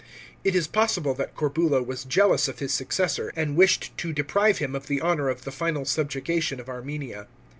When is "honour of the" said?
4.99-5.51